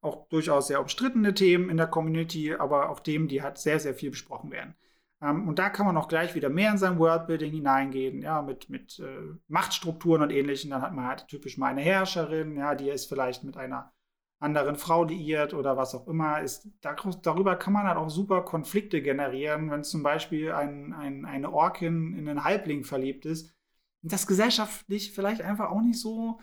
[0.00, 3.94] auch durchaus sehr umstrittene Themen in der Community, aber auch Themen, die halt sehr, sehr
[3.94, 4.74] viel besprochen werden.
[5.22, 8.70] Ähm, und da kann man auch gleich wieder mehr in sein Worldbuilding hineingehen, ja, mit,
[8.70, 10.70] mit äh, Machtstrukturen und ähnlichen.
[10.70, 13.92] Dann hat man halt typisch mal eine Herrscherin, ja, die ist vielleicht mit einer
[14.38, 19.02] anderen Frau liiert oder was auch immer, ist, darüber kann man halt auch super Konflikte
[19.02, 23.54] generieren, wenn zum Beispiel ein, ein, eine Orkin in einen Halbling verliebt ist,
[24.02, 26.40] das gesellschaftlich vielleicht einfach auch nicht so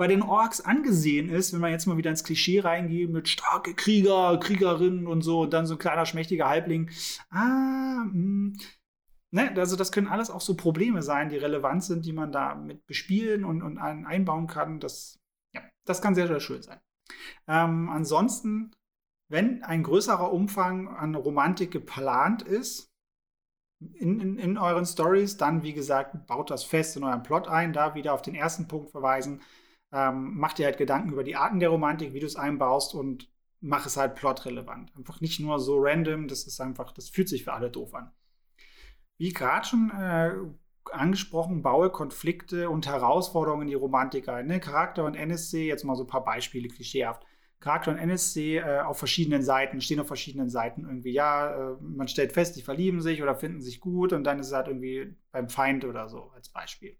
[0.00, 3.74] bei den Orks angesehen ist, wenn man jetzt mal wieder ins Klischee reingeht mit starke
[3.74, 6.88] Krieger, Kriegerinnen und so und dann so ein kleiner schmächtiger Halbling.
[7.28, 8.12] Ah, mh.
[8.12, 8.56] Hm.
[9.30, 12.54] Ne, also das können alles auch so Probleme sein, die relevant sind, die man da
[12.54, 14.80] mit bespielen und, und einbauen kann.
[14.80, 15.18] Das,
[15.54, 16.80] ja, das kann sehr, sehr schön sein.
[17.46, 18.72] Ähm, ansonsten,
[19.28, 22.90] wenn ein größerer Umfang an Romantik geplant ist,
[23.80, 27.74] in, in, in euren Stories, dann wie gesagt, baut das fest in euren Plot ein,
[27.74, 29.42] da wieder auf den ersten Punkt verweisen.
[29.92, 33.28] Ähm, macht dir halt Gedanken über die Arten der Romantik, wie du es einbaust und
[33.60, 34.94] mach es halt plotrelevant.
[34.96, 38.10] Einfach nicht nur so random, das ist einfach, das fühlt sich für alle doof an.
[39.18, 40.32] Wie gerade schon äh,
[40.92, 44.46] angesprochen, baue Konflikte und Herausforderungen in die Romantik ein.
[44.46, 44.60] Ne?
[44.60, 47.24] Charakter und NSC, jetzt mal so ein paar Beispiele, klischeehaft.
[47.60, 51.12] Charakter und NSC äh, auf verschiedenen Seiten, stehen auf verschiedenen Seiten irgendwie.
[51.12, 54.46] Ja, äh, man stellt fest, die verlieben sich oder finden sich gut und dann ist
[54.46, 56.96] es halt irgendwie beim Feind oder so als Beispiel.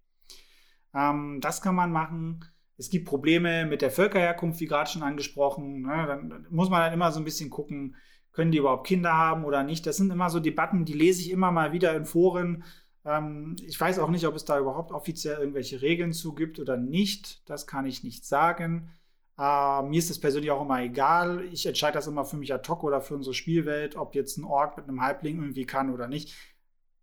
[0.93, 2.45] Ähm, das kann man machen.
[2.81, 5.83] Es gibt Probleme mit der Völkerherkunft, wie gerade schon angesprochen.
[5.83, 6.07] Ne?
[6.07, 7.95] Dann muss man halt immer so ein bisschen gucken,
[8.33, 9.87] können die überhaupt Kinder haben oder nicht.
[9.87, 12.65] Das sind immer so Debatten, die lese ich immer mal wieder in Foren
[13.05, 16.77] ähm, ich weiß auch nicht, ob es da überhaupt offiziell irgendwelche Regeln zu gibt oder
[16.77, 17.49] nicht.
[17.49, 18.91] Das kann ich nicht sagen.
[19.39, 21.43] Äh, mir ist es persönlich auch immer egal.
[21.53, 24.45] Ich entscheide das immer für mich ad hoc oder für unsere Spielwelt, ob jetzt ein
[24.45, 26.35] Ork mit einem Halbling irgendwie kann oder nicht.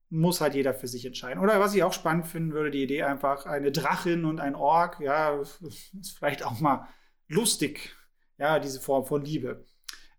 [0.10, 1.44] Muss halt jeder für sich entscheiden.
[1.44, 5.00] Oder was ich auch spannend finden würde, die Idee einfach eine Drachin und ein Ork,
[5.00, 6.88] ja, ist vielleicht auch mal
[7.28, 7.96] lustig,
[8.38, 9.66] ja, diese Form von Liebe.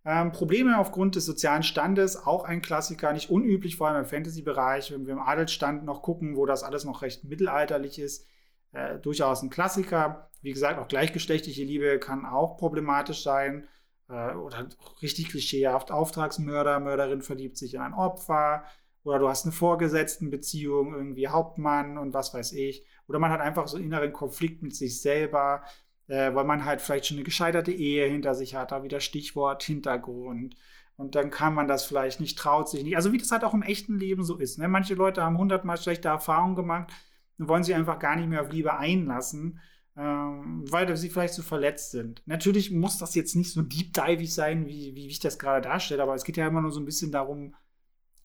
[0.05, 4.93] Ähm, Probleme aufgrund des sozialen Standes, auch ein Klassiker, nicht unüblich, vor allem im Fantasy-Bereich,
[4.93, 8.27] wenn wir im Adelsstand noch gucken, wo das alles noch recht mittelalterlich ist.
[8.73, 10.31] Äh, durchaus ein Klassiker.
[10.41, 13.69] Wie gesagt, auch gleichgeschlechtliche Liebe kann auch problematisch sein.
[14.09, 14.69] Äh, oder
[15.03, 15.91] richtig klischeehaft.
[15.91, 18.65] Auftragsmörder, Mörderin verliebt sich in ein Opfer.
[19.09, 22.85] Oder du hast eine Vorgesetztenbeziehung, irgendwie Hauptmann und was weiß ich.
[23.09, 25.63] Oder man hat einfach so inneren Konflikt mit sich selber
[26.09, 29.63] äh, weil man halt vielleicht schon eine gescheiterte Ehe hinter sich hat, da wieder Stichwort
[29.63, 30.57] Hintergrund.
[30.97, 32.97] Und dann kann man das vielleicht nicht, traut sich nicht.
[32.97, 34.59] Also wie das halt auch im echten Leben so ist.
[34.59, 34.67] Ne?
[34.67, 36.91] Manche Leute haben hundertmal schlechte Erfahrungen gemacht
[37.39, 39.61] und wollen sich einfach gar nicht mehr auf Liebe einlassen,
[39.97, 42.23] ähm, weil sie vielleicht so verletzt sind.
[42.27, 46.15] Natürlich muss das jetzt nicht so deep-divig sein, wie, wie ich das gerade darstelle, aber
[46.15, 47.55] es geht ja immer nur so ein bisschen darum,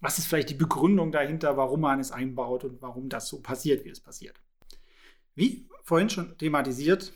[0.03, 3.85] was ist vielleicht die Begründung dahinter, warum man es einbaut und warum das so passiert,
[3.85, 4.41] wie es passiert.
[5.33, 7.13] Wie vorhin schon thematisiert,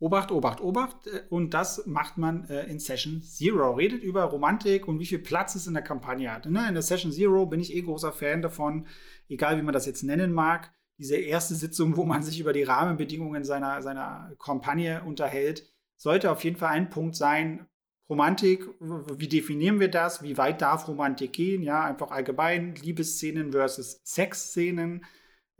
[0.00, 1.06] Obacht, Obacht, Obacht.
[1.06, 3.72] Äh, und das macht man äh, in Session Zero.
[3.72, 6.46] Redet über Romantik und wie viel Platz es in der Kampagne hat.
[6.46, 6.66] Ne?
[6.66, 8.86] In der Session Zero bin ich eh großer Fan davon,
[9.28, 10.72] egal wie man das jetzt nennen mag.
[10.98, 16.42] Diese erste Sitzung, wo man sich über die Rahmenbedingungen seiner, seiner Kampagne unterhält, sollte auf
[16.44, 17.66] jeden Fall ein Punkt sein.
[18.10, 20.22] Romantik, wie definieren wir das?
[20.22, 21.62] Wie weit darf Romantik gehen?
[21.62, 25.04] Ja, einfach allgemein Liebesszenen versus Sexszenen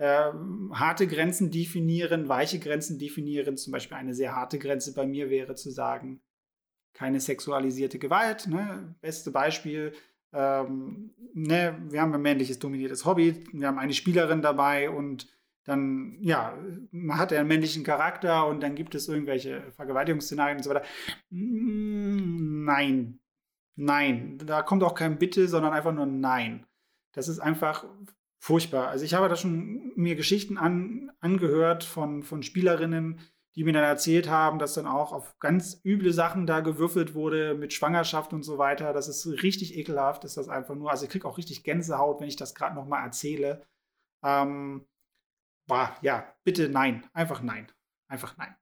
[0.01, 0.33] äh,
[0.73, 3.57] harte Grenzen definieren, weiche Grenzen definieren.
[3.57, 6.23] Zum Beispiel eine sehr harte Grenze bei mir wäre zu sagen,
[6.95, 8.47] keine sexualisierte Gewalt.
[8.49, 8.97] Ne?
[9.01, 9.93] Beste Beispiel,
[10.33, 15.29] ähm, ne, wir haben ein männliches dominiertes Hobby, wir haben eine Spielerin dabei und
[15.71, 16.59] dann, ja,
[16.91, 20.85] man hat einen männlichen Charakter und dann gibt es irgendwelche Vergewaltigungsszenarien und so weiter.
[21.31, 23.21] Mm, nein,
[23.77, 26.67] nein, da kommt auch kein Bitte, sondern einfach nur Nein.
[27.13, 27.85] Das ist einfach
[28.41, 28.89] furchtbar.
[28.89, 33.21] Also ich habe da schon mir Geschichten an, angehört von, von Spielerinnen,
[33.55, 37.55] die mir dann erzählt haben, dass dann auch auf ganz üble Sachen da gewürfelt wurde
[37.55, 38.93] mit Schwangerschaft und so weiter.
[38.93, 40.91] Das ist richtig ekelhaft, ist das einfach nur.
[40.91, 43.63] Also ich kriege auch richtig Gänsehaut, wenn ich das gerade nochmal erzähle.
[44.25, 44.87] Ähm,
[45.71, 47.05] boah, ja, bitte nein.
[47.13, 47.71] Einfach nein.
[48.09, 48.55] Einfach nein.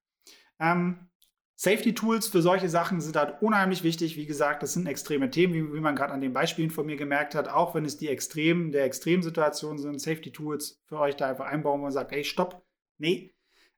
[0.60, 1.08] Ähm,
[1.56, 4.16] Safety Tools für solche Sachen sind halt unheimlich wichtig.
[4.16, 6.96] Wie gesagt, das sind extreme Themen, wie, wie man gerade an den Beispielen von mir
[6.96, 7.48] gemerkt hat.
[7.48, 11.80] Auch wenn es die Extremen der Extremsituationen sind, Safety Tools für euch da einfach einbauen,
[11.80, 12.62] wo man sagt, hey, stopp,
[12.98, 13.34] nee,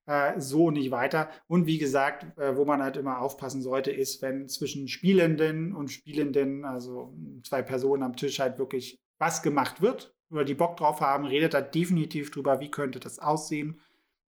[0.07, 1.31] äh, so nicht weiter.
[1.47, 5.89] Und wie gesagt, äh, wo man halt immer aufpassen sollte, ist, wenn zwischen Spielenden und
[5.89, 11.01] Spielenden, also zwei Personen am Tisch halt wirklich was gemacht wird, oder die Bock drauf
[11.01, 13.81] haben, redet da definitiv drüber, wie könnte das aussehen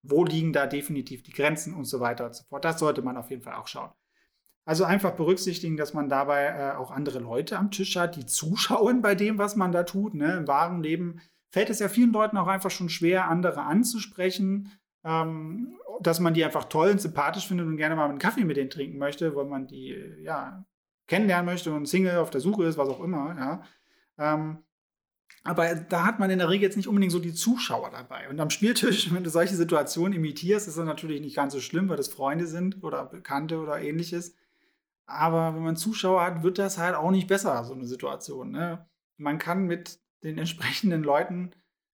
[0.03, 2.65] wo liegen da definitiv die Grenzen und so weiter und so fort.
[2.65, 3.91] Das sollte man auf jeden Fall auch schauen.
[4.65, 9.03] Also einfach berücksichtigen, dass man dabei äh, auch andere Leute am Tisch hat, die zuschauen
[9.03, 10.15] bei dem, was man da tut.
[10.15, 10.37] Ne?
[10.37, 14.71] Im wahren Leben fällt es ja vielen Leuten auch einfach schon schwer, andere anzusprechen,
[15.05, 18.57] ähm, dass man die einfach toll und sympathisch findet und gerne mal einen Kaffee mit
[18.57, 20.65] denen trinken möchte, weil man die ja
[21.09, 23.37] kennenlernen möchte und Single auf der Suche ist, was auch immer.
[23.37, 23.63] Ja.
[24.19, 24.59] Ähm,
[25.45, 28.29] aber da hat man in der Regel jetzt nicht unbedingt so die Zuschauer dabei.
[28.29, 31.89] Und am Spieltisch, wenn du solche Situationen imitierst, ist das natürlich nicht ganz so schlimm,
[31.89, 34.37] weil das Freunde sind oder Bekannte oder ähnliches.
[35.07, 38.53] Aber wenn man Zuschauer hat, wird das halt auch nicht besser, so eine Situation.
[38.53, 38.87] Ne?
[39.17, 41.51] Man kann mit den entsprechenden Leuten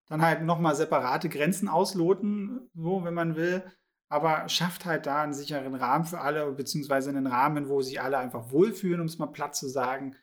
[0.07, 3.63] dann halt nochmal separate Grenzen ausloten, so wenn man will.
[4.09, 8.17] Aber schafft halt da einen sicheren Rahmen für alle, beziehungsweise einen Rahmen, wo sich alle
[8.17, 10.15] einfach wohlfühlen, um es mal platt zu sagen.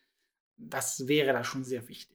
[0.57, 2.14] Das wäre da schon sehr wichtig.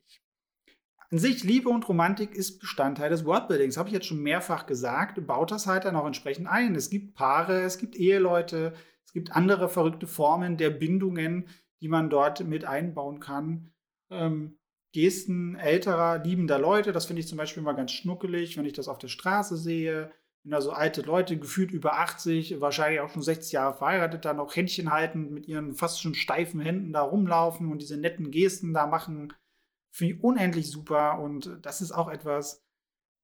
[1.12, 3.78] An sich, Liebe und Romantik ist Bestandteil des Worldbuildings.
[3.78, 5.26] Habe ich jetzt schon mehrfach gesagt.
[5.26, 6.76] Baut das halt dann auch entsprechend ein.
[6.76, 11.48] Es gibt Paare, es gibt Eheleute, es gibt andere verrückte Formen der Bindungen,
[11.82, 13.72] die man dort mit einbauen kann.
[14.12, 14.60] Ähm,
[14.92, 18.88] Gesten älterer, liebender Leute, das finde ich zum Beispiel mal ganz schnuckelig, wenn ich das
[18.88, 20.12] auf der Straße sehe.
[20.44, 24.34] Wenn da so alte Leute, gefühlt über 80, wahrscheinlich auch schon 60 Jahre verheiratet, da
[24.34, 28.76] noch Händchen halten, mit ihren fast schon steifen Händen da rumlaufen und diese netten Gesten
[28.76, 29.34] da machen
[29.92, 32.64] Finde ich unendlich super und das ist auch etwas,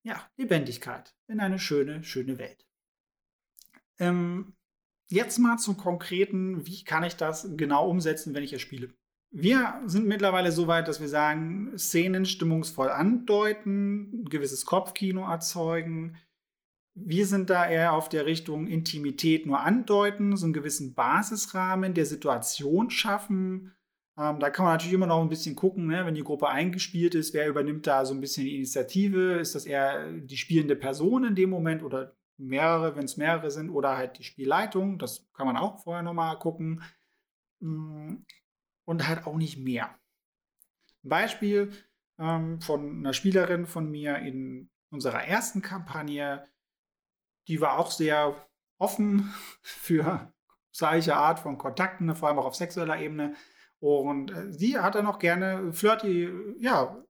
[0.03, 2.65] ja, Lebendigkeit in eine schöne, schöne Welt.
[3.99, 4.55] Ähm,
[5.09, 8.93] jetzt mal zum Konkreten, wie kann ich das genau umsetzen, wenn ich es spiele?
[9.31, 16.17] Wir sind mittlerweile so weit, dass wir sagen, Szenen stimmungsvoll andeuten, ein gewisses Kopfkino erzeugen.
[16.93, 22.05] Wir sind da eher auf der Richtung Intimität nur andeuten, so einen gewissen Basisrahmen der
[22.05, 23.74] Situation schaffen,
[24.17, 26.05] ähm, da kann man natürlich immer noch ein bisschen gucken, ne?
[26.05, 29.33] wenn die Gruppe eingespielt ist, wer übernimmt da so ein bisschen die Initiative?
[29.33, 33.69] Ist das eher die spielende Person in dem Moment oder mehrere, wenn es mehrere sind,
[33.69, 34.99] oder halt die Spielleitung?
[34.99, 36.81] Das kann man auch vorher nochmal gucken.
[37.59, 38.15] Mm,
[38.85, 39.87] und halt auch nicht mehr.
[41.03, 41.73] Ein Beispiel
[42.17, 46.47] ähm, von einer Spielerin von mir in unserer ersten Kampagne,
[47.47, 48.47] die war auch sehr
[48.77, 50.31] offen für
[50.71, 53.35] solche Art von Kontakten, vor allem auch auf sexueller Ebene
[53.89, 57.03] und äh, sie hat dann auch gerne flirty, ja,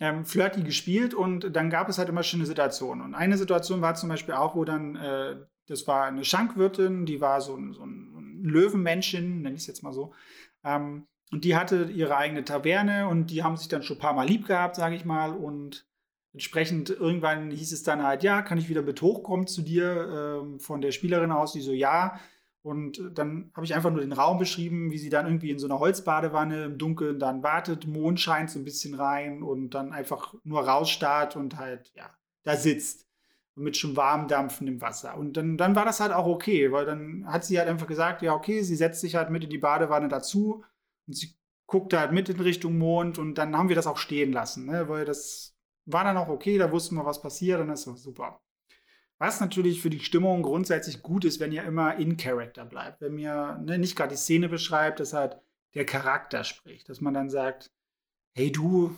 [0.00, 3.04] ähm, flirty gespielt und dann gab es halt immer schöne Situationen.
[3.04, 5.36] Und eine Situation war zum Beispiel auch, wo dann, äh,
[5.66, 9.82] das war eine Schankwirtin, die war so ein, so ein Löwenmännchen, nenne ich es jetzt
[9.82, 10.14] mal so.
[10.64, 14.14] Ähm, und die hatte ihre eigene Taverne und die haben sich dann schon ein paar
[14.14, 15.32] Mal lieb gehabt, sage ich mal.
[15.32, 15.86] Und
[16.32, 20.60] entsprechend irgendwann hieß es dann halt, ja, kann ich wieder mit hochkommen zu dir ähm,
[20.60, 22.18] von der Spielerin aus, die so, ja.
[22.68, 25.66] Und dann habe ich einfach nur den Raum beschrieben, wie sie dann irgendwie in so
[25.66, 30.34] einer Holzbadewanne im Dunkeln dann wartet, Mond scheint so ein bisschen rein und dann einfach
[30.44, 32.10] nur rausstarrt und halt, ja,
[32.44, 33.06] da sitzt.
[33.54, 35.16] Mit schon warm dampfendem Wasser.
[35.16, 38.20] Und dann, dann war das halt auch okay, weil dann hat sie halt einfach gesagt,
[38.20, 40.62] ja, okay, sie setzt sich halt mit in die Badewanne dazu
[41.06, 41.34] und sie
[41.66, 44.88] guckt halt mit in Richtung Mond und dann haben wir das auch stehen lassen, ne?
[44.88, 48.40] weil das war dann auch okay, da wussten wir, was passiert und das war super.
[49.18, 53.00] Was natürlich für die Stimmung grundsätzlich gut ist, wenn ihr immer in Character bleibt.
[53.00, 55.40] Wenn ihr ne, nicht gerade die Szene beschreibt, dass halt
[55.74, 56.88] der Charakter spricht.
[56.88, 57.70] Dass man dann sagt,
[58.34, 58.96] hey du,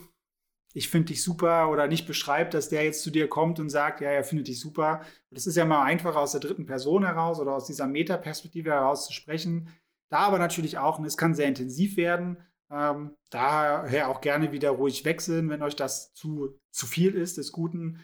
[0.73, 4.01] ich finde dich super oder nicht beschreibt, dass der jetzt zu dir kommt und sagt,
[4.01, 5.03] ja, er findet dich super.
[5.31, 9.07] Das ist ja mal einfacher aus der dritten Person heraus oder aus dieser Metaperspektive heraus
[9.07, 9.69] zu sprechen.
[10.11, 12.37] Da aber natürlich auch, und es kann sehr intensiv werden,
[12.71, 17.51] ähm, daher auch gerne wieder ruhig wechseln, wenn euch das zu, zu viel ist des
[17.51, 18.01] Guten.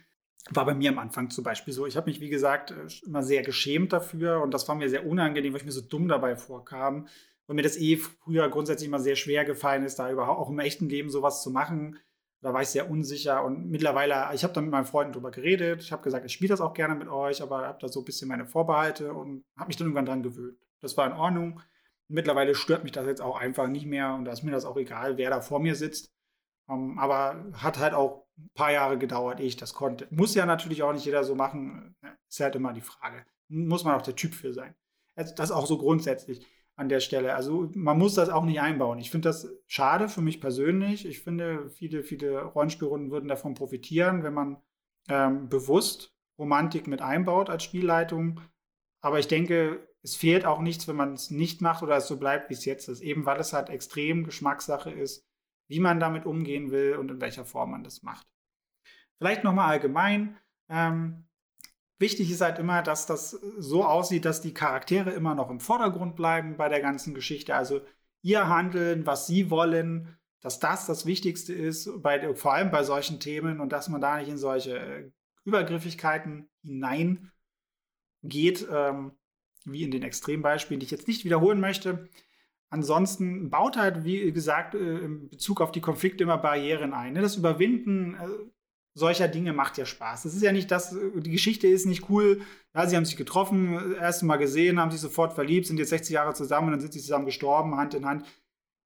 [0.50, 1.86] War bei mir am Anfang zum Beispiel so.
[1.86, 5.06] Ich habe mich, wie gesagt, äh, immer sehr geschämt dafür und das war mir sehr
[5.06, 7.08] unangenehm, weil ich mir so dumm dabei vorkam.
[7.46, 10.58] Und mir das eh früher grundsätzlich immer sehr schwer gefallen ist, da überhaupt auch im
[10.58, 11.98] echten Leben sowas zu machen.
[12.42, 15.82] Da war ich sehr unsicher und mittlerweile, ich habe da mit meinen Freunden drüber geredet.
[15.82, 18.04] Ich habe gesagt, ich spiele das auch gerne mit euch, aber habe da so ein
[18.04, 20.58] bisschen meine Vorbehalte und habe mich dann irgendwann dran gewöhnt.
[20.80, 21.60] Das war in Ordnung.
[22.08, 24.76] Mittlerweile stört mich das jetzt auch einfach nicht mehr und da ist mir das auch
[24.76, 26.12] egal, wer da vor mir sitzt.
[26.68, 30.06] Um, ähm, aber hat halt auch ein paar Jahre gedauert, ehe ich das konnte.
[30.10, 31.96] Muss ja natürlich auch nicht jeder so machen.
[32.28, 33.24] Ist halt immer die Frage.
[33.48, 34.74] Muss man auch der Typ für sein.
[35.14, 36.46] Das auch so grundsätzlich
[36.76, 37.34] an der Stelle.
[37.34, 38.98] Also man muss das auch nicht einbauen.
[38.98, 41.06] Ich finde das schade für mich persönlich.
[41.06, 44.58] Ich finde, viele, viele Rollenspielrunden würden davon profitieren, wenn man
[45.08, 48.40] ähm, bewusst Romantik mit einbaut als Spielleitung.
[49.00, 52.18] Aber ich denke, es fehlt auch nichts, wenn man es nicht macht oder es so
[52.18, 53.00] bleibt, wie es jetzt ist.
[53.00, 55.26] Eben weil es halt extrem Geschmackssache ist,
[55.68, 58.26] wie man damit umgehen will und in welcher Form man das macht.
[59.18, 60.36] Vielleicht nochmal allgemein.
[60.68, 61.26] Ähm,
[61.98, 66.14] Wichtig ist halt immer, dass das so aussieht, dass die Charaktere immer noch im Vordergrund
[66.14, 67.54] bleiben bei der ganzen Geschichte.
[67.54, 67.80] Also
[68.20, 73.18] ihr Handeln, was sie wollen, dass das das Wichtigste ist, bei, vor allem bei solchen
[73.18, 75.10] Themen und dass man da nicht in solche äh,
[75.44, 77.30] Übergriffigkeiten hineingeht,
[78.70, 79.12] ähm,
[79.64, 82.10] wie in den Extrembeispielen, die ich jetzt nicht wiederholen möchte.
[82.68, 87.12] Ansonsten baut halt, wie gesagt, äh, in Bezug auf die Konflikte immer Barrieren ein.
[87.12, 87.22] Ne?
[87.22, 88.26] Das Überwinden äh,
[88.96, 90.24] solcher Dinge macht ja Spaß.
[90.24, 92.40] Das ist ja nicht das, die Geschichte ist nicht cool.
[92.74, 96.14] Ja, sie haben sich getroffen, erst mal gesehen, haben sich sofort verliebt, sind jetzt 60
[96.14, 98.26] Jahre zusammen und dann sind sie zusammen gestorben, Hand in Hand.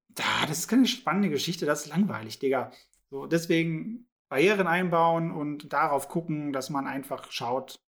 [0.09, 2.73] Da, das ist keine spannende Geschichte, das ist langweilig, Digga.
[3.09, 7.81] So, deswegen Barrieren einbauen und darauf gucken, dass man einfach schaut,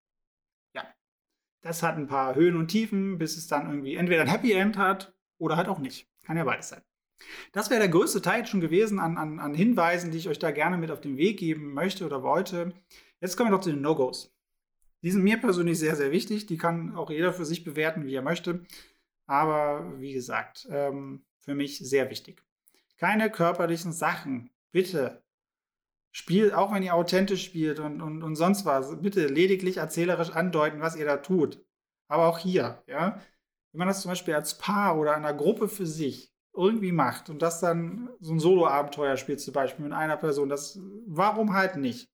[0.76, 0.84] ja,
[1.62, 4.78] das hat ein paar Höhen und Tiefen, bis es dann irgendwie entweder ein Happy End
[4.78, 6.08] hat oder halt auch nicht.
[6.24, 6.82] Kann ja beides sein.
[7.52, 10.52] Das wäre der größte Teil schon gewesen an, an, an Hinweisen, die ich euch da
[10.52, 12.74] gerne mit auf den Weg geben möchte oder wollte.
[13.20, 14.34] Jetzt kommen wir noch zu den No-Gos.
[15.04, 16.46] Die sind mir persönlich sehr, sehr wichtig.
[16.46, 18.66] Die kann auch jeder für sich bewerten, wie er möchte.
[19.26, 22.44] Aber wie gesagt, ähm, für mich sehr wichtig.
[22.98, 24.52] Keine körperlichen Sachen.
[24.72, 25.24] Bitte.
[26.12, 30.82] Spielt, auch wenn ihr authentisch spielt und, und, und sonst was, bitte lediglich erzählerisch andeuten,
[30.82, 31.64] was ihr da tut.
[32.08, 33.22] Aber auch hier, ja.
[33.72, 37.42] Wenn man das zum Beispiel als Paar oder einer Gruppe für sich irgendwie macht und
[37.42, 42.10] das dann so ein Solo-Abenteuer spielt, zum Beispiel mit einer Person, das, warum halt nicht?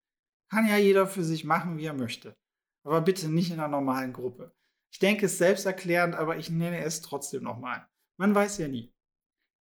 [0.49, 2.35] Kann ja jeder für sich machen, wie er möchte.
[2.83, 4.53] Aber bitte nicht in einer normalen Gruppe.
[4.91, 7.87] Ich denke, es ist selbsterklärend, aber ich nenne es trotzdem nochmal.
[8.17, 8.93] Man weiß ja nie.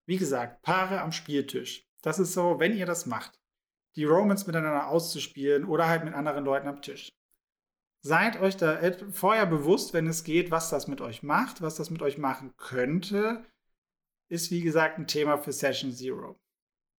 [0.06, 1.88] Wie gesagt, Paare am Spieltisch.
[2.02, 3.40] Das ist so, wenn ihr das macht,
[3.96, 7.08] die Romans miteinander auszuspielen oder halt mit anderen Leuten am Tisch.
[8.06, 8.78] Seid euch da
[9.10, 12.52] vorher bewusst, wenn es geht, was das mit euch macht, was das mit euch machen
[12.56, 13.44] könnte
[14.28, 16.40] ist wie gesagt ein Thema für Session Zero.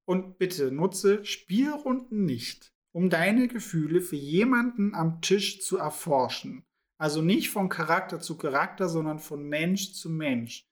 [0.06, 6.64] Und bitte nutze Spielrunden nicht, um deine Gefühle für jemanden am Tisch zu erforschen.
[6.98, 10.66] Also nicht von Charakter zu Charakter, sondern von Mensch zu Mensch.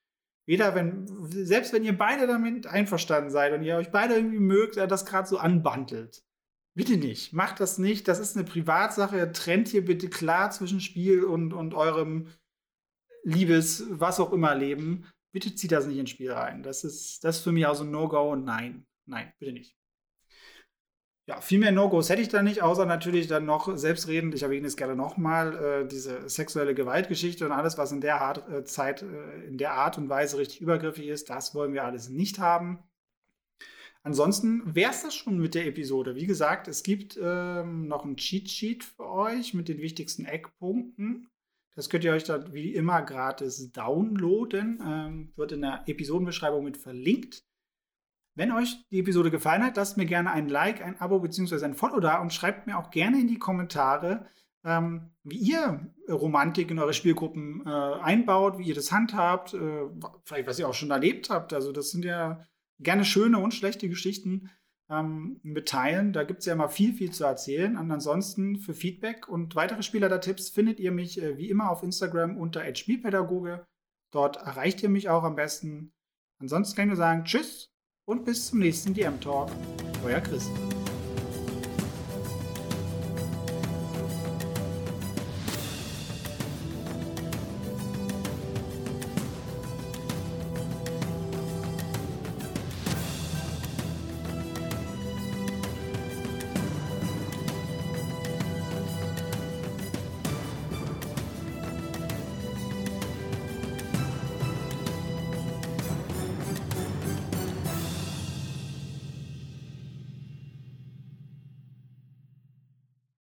[0.47, 4.77] Weder wenn, selbst wenn ihr beide damit einverstanden seid und ihr euch beide irgendwie mögt,
[4.77, 6.23] er das gerade so anbandelt.
[6.75, 7.33] Bitte nicht.
[7.33, 8.07] Macht das nicht.
[8.07, 9.31] Das ist eine Privatsache.
[9.31, 12.27] Trennt hier bitte klar zwischen Spiel und, und eurem
[13.23, 16.63] Liebes, was auch immer Leben bitte zieht das nicht ins Spiel rein.
[16.63, 19.75] Das ist, das ist für mich auch so ein No-Go nein, nein, bitte nicht.
[21.27, 24.67] Ja, viel mehr No-Gos hätte ich da nicht, außer natürlich dann noch selbstredend, ich erwähne
[24.67, 29.01] es gerne nochmal, äh, diese sexuelle Gewaltgeschichte und alles, was in der Art, äh, Zeit,
[29.01, 32.79] äh, in der Art und Weise richtig übergriffig ist, das wollen wir alles nicht haben.
[34.05, 36.15] Ansonsten wäre es das schon mit der Episode.
[36.15, 41.27] Wie gesagt, es gibt ähm, noch ein Cheat Sheet für euch mit den wichtigsten Eckpunkten.
[41.73, 44.79] Das könnt ihr euch dann wie immer gratis downloaden.
[44.85, 47.43] Ähm, wird in der Episodenbeschreibung mit verlinkt.
[48.35, 51.65] Wenn euch die Episode gefallen hat, lasst mir gerne ein Like, ein Abo bzw.
[51.65, 54.27] ein Follow da und schreibt mir auch gerne in die Kommentare,
[54.63, 59.89] ähm, wie ihr Romantik in eure Spielgruppen äh, einbaut, wie ihr das handhabt, äh,
[60.25, 61.53] vielleicht was ihr auch schon erlebt habt.
[61.53, 62.45] Also das sind ja
[62.79, 64.49] gerne schöne und schlechte Geschichten
[64.89, 66.13] ähm, mitteilen.
[66.13, 67.77] Da gibt es ja immer viel, viel zu erzählen.
[67.77, 72.37] Und ansonsten für Feedback und weitere Spieler-Tipps findet ihr mich äh, wie immer auf Instagram
[72.37, 73.65] unter Spielpädagoge.
[74.11, 75.93] Dort erreicht ihr mich auch am besten.
[76.39, 77.71] Ansonsten kann ich nur sagen Tschüss
[78.05, 79.51] und bis zum nächsten DM-Talk.
[80.03, 80.49] Euer Chris.